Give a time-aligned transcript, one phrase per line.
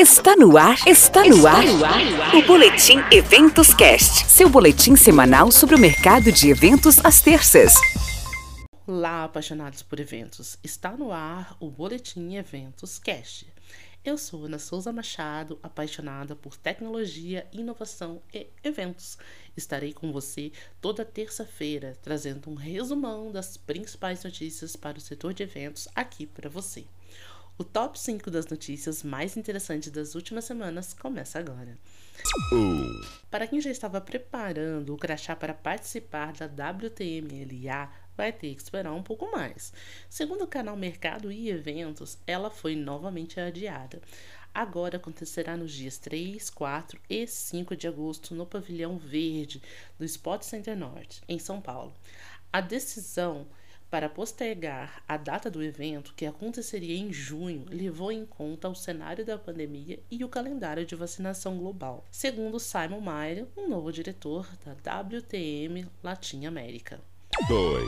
[0.00, 1.62] Está no ar, está no ar,
[2.34, 7.74] o Boletim Eventos Cast, seu boletim semanal sobre o mercado de eventos às terças.
[8.86, 10.58] Olá, apaixonados por eventos.
[10.64, 13.46] Está no ar o Boletim Eventos Cast.
[14.02, 19.18] Eu sou Ana Souza Machado, apaixonada por tecnologia, inovação e eventos.
[19.54, 25.42] Estarei com você toda terça-feira, trazendo um resumão das principais notícias para o setor de
[25.42, 26.86] eventos aqui para você.
[27.60, 31.76] O top 5 das notícias mais interessantes das últimas semanas começa agora.
[33.30, 38.94] Para quem já estava preparando o crachá para participar da WTMLA, vai ter que esperar
[38.94, 39.74] um pouco mais.
[40.08, 44.00] Segundo o canal Mercado e Eventos, ela foi novamente adiada.
[44.54, 49.60] Agora acontecerá nos dias 3, 4 e 5 de agosto no Pavilhão Verde
[49.98, 51.92] do Spot Center Norte, em São Paulo.
[52.50, 53.46] A decisão
[53.90, 59.26] para postergar a data do evento, que aconteceria em junho, levou em conta o cenário
[59.26, 65.02] da pandemia e o calendário de vacinação global, segundo Simon Mayer, um novo diretor da
[65.02, 67.00] WTM Latin América.
[67.48, 67.84] 2.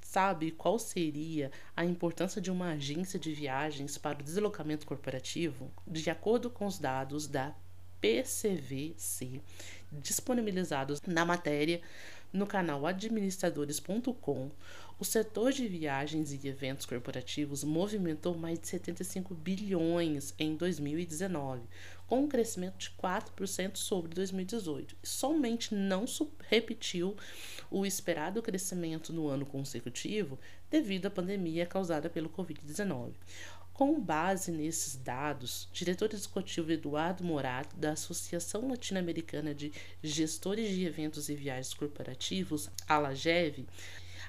[0.00, 5.70] Sabe qual seria a importância de uma agência de viagens para o deslocamento corporativo?
[5.86, 7.52] De acordo com os dados da
[8.00, 9.40] PCVC
[9.90, 11.80] disponibilizados na matéria
[12.36, 14.50] no canal administradores.com,
[14.98, 21.62] o setor de viagens e eventos corporativos movimentou mais de 75 bilhões em 2019,
[22.06, 24.96] com um crescimento de 4% sobre 2018.
[25.02, 26.04] E somente não
[26.48, 27.16] repetiu
[27.70, 30.38] o esperado crescimento no ano consecutivo
[30.70, 33.12] devido à pandemia causada pelo Covid-19.
[33.76, 39.70] Com base nesses dados, diretor executivo Eduardo Morato, da Associação Latino-Americana de
[40.02, 43.66] Gestores de Eventos e Viagens Corporativos, ALAGEV,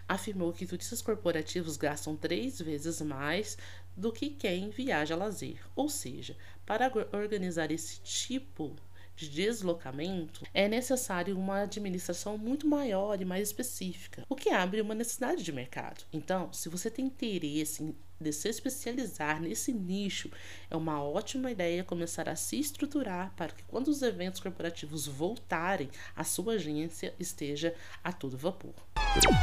[0.05, 3.57] afirmou que turistas corporativos gastam três vezes mais
[3.95, 5.61] do que quem viaja a lazer.
[5.77, 8.75] Ou seja, para organizar esse tipo
[9.17, 14.95] de deslocamento, é necessário uma administração muito maior e mais específica, o que abre uma
[14.95, 16.05] necessidade de mercado.
[16.13, 20.31] Então, se você tem interesse em de se especializar nesse nicho,
[20.69, 25.89] é uma ótima ideia começar a se estruturar para que quando os eventos corporativos voltarem,
[26.15, 28.73] a sua agência esteja a todo vapor.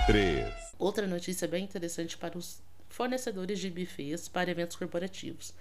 [0.07, 0.53] 3.
[0.79, 5.55] Outra notícia bem interessante para os fornecedores de buffets para eventos corporativos.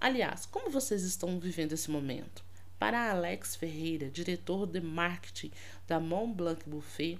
[0.00, 2.44] Aliás, como vocês estão vivendo esse momento?
[2.82, 5.52] Para Alex Ferreira, diretor de marketing
[5.86, 7.16] da Mont Blanc Buffet,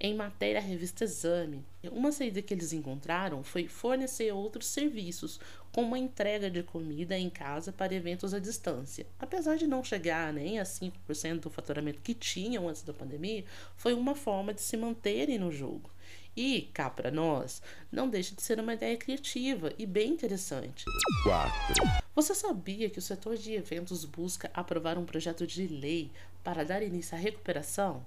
[0.00, 5.38] em matéria à revista Exame, uma saída que eles encontraram foi fornecer outros serviços,
[5.70, 9.04] como a entrega de comida em casa para eventos à distância.
[9.18, 13.44] Apesar de não chegar nem a 5% do faturamento que tinham antes da pandemia,
[13.76, 15.90] foi uma forma de se manterem no jogo.
[16.34, 17.60] E, cá para nós,
[17.92, 20.82] não deixa de ser uma ideia criativa e bem interessante.
[21.24, 22.03] 4.
[22.14, 26.12] Você sabia que o setor de eventos busca aprovar um projeto de lei
[26.44, 28.04] para dar início à recuperação?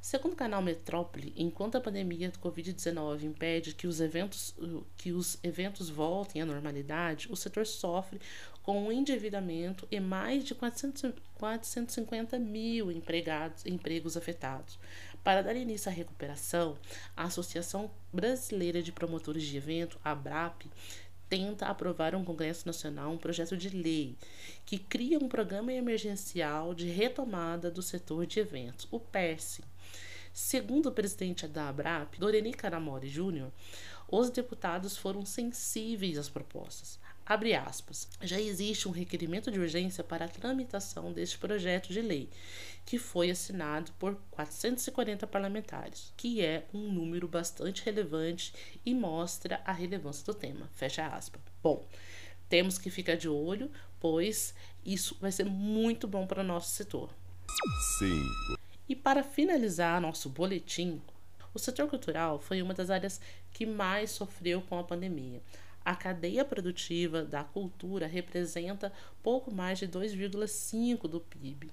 [0.00, 4.54] Segundo o canal Metrópole, enquanto a pandemia do Covid-19 impede que os, eventos,
[4.96, 8.18] que os eventos voltem à normalidade, o setor sofre
[8.62, 14.78] com um endividamento e mais de 400, 450 mil empregados, empregos afetados.
[15.22, 16.76] Para dar início à recuperação,
[17.16, 20.64] a Associação Brasileira de Promotores de Evento, a ABRAP,
[21.32, 24.18] tenta aprovar um Congresso Nacional um projeto de lei
[24.66, 29.64] que cria um programa emergencial de retomada do setor de eventos, o PERSE.
[30.30, 33.50] Segundo o presidente da ABRAP, Doreni Caramori Júnior,
[34.10, 37.00] os deputados foram sensíveis às propostas.
[37.24, 38.08] Abre aspas.
[38.20, 42.28] Já existe um requerimento de urgência para a tramitação deste projeto de lei,
[42.84, 48.52] que foi assinado por 440 parlamentares, que é um número bastante relevante
[48.84, 50.68] e mostra a relevância do tema.
[50.74, 51.40] Fecha aspas.
[51.62, 51.86] Bom,
[52.48, 54.54] temos que ficar de olho, pois
[54.84, 57.08] isso vai ser muito bom para o nosso setor.
[57.98, 58.22] Sim.
[58.88, 61.00] E para finalizar nosso boletim,
[61.54, 63.20] o setor cultural foi uma das áreas
[63.52, 65.40] que mais sofreu com a pandemia.
[65.84, 71.70] A cadeia produtiva da cultura representa pouco mais de 2,5% do PIB,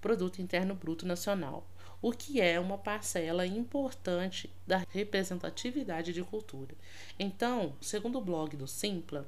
[0.00, 1.66] Produto Interno Bruto Nacional,
[2.00, 6.74] o que é uma parcela importante da representatividade de cultura.
[7.18, 9.26] Então, segundo o blog do Simpla,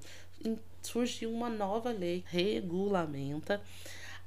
[0.82, 3.60] surgiu uma nova lei que regulamenta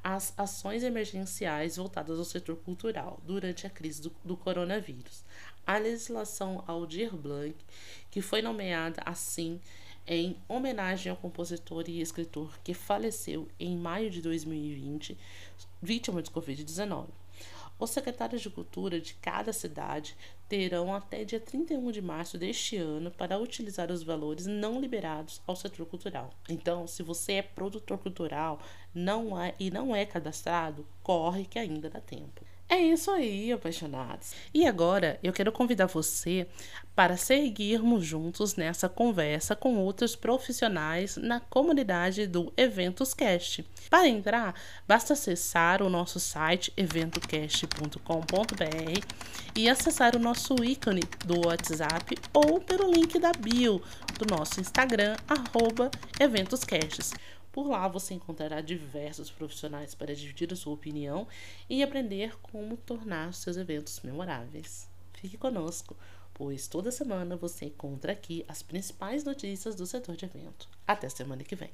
[0.04, 5.24] as ações emergenciais voltadas ao setor cultural durante a crise do, do coronavírus.
[5.66, 7.56] A legislação Aldir Blanc,
[8.12, 9.62] que foi nomeada assim
[10.06, 15.18] em homenagem ao compositor e escritor que faleceu em maio de 2020,
[15.82, 17.08] vítima de Covid-19.
[17.80, 20.16] Os secretários de cultura de cada cidade
[20.48, 25.56] terão até dia 31 de março deste ano para utilizar os valores não liberados ao
[25.56, 26.32] setor cultural.
[26.48, 28.60] Então, se você é produtor cultural
[28.94, 32.46] não é, e não é cadastrado, corre que ainda dá tempo.
[32.74, 34.32] É isso aí, apaixonados.
[34.52, 36.48] E agora eu quero convidar você
[36.96, 43.64] para seguirmos juntos nessa conversa com outros profissionais na comunidade do Eventos Cast.
[43.92, 44.56] Para entrar,
[44.88, 49.06] basta acessar o nosso site eventocast.com.br
[49.56, 53.84] e acessar o nosso ícone do WhatsApp ou pelo link da bio
[54.18, 57.14] do nosso Instagram, arroba EventosCasts.
[57.54, 61.28] Por lá você encontrará diversos profissionais para dividir a sua opinião
[61.70, 64.90] e aprender como tornar seus eventos memoráveis.
[65.14, 65.96] Fique conosco,
[66.34, 70.68] pois toda semana você encontra aqui as principais notícias do setor de evento.
[70.88, 71.70] Até semana que vem.